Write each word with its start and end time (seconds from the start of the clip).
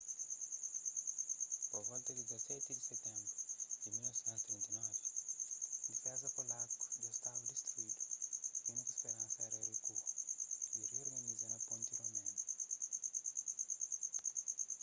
pa 1.69 1.79
volta 1.79 2.11
di 2.13 2.23
17 2.23 2.73
di 2.73 2.81
sitenbru 2.81 3.33
di 3.83 3.89
1939 3.91 4.89
difeza 5.89 6.27
polaku 6.33 6.81
dja 7.01 7.11
staba 7.17 7.39
distruidu 7.49 8.01
y 8.65 8.69
úniku 8.71 8.91
speransa 8.97 9.39
éra 9.47 9.59
rikua 9.69 9.99
y 10.77 10.79
riorganiza 10.91 11.45
na 11.49 11.59
ponti 11.65 11.93
romenu 12.01 12.33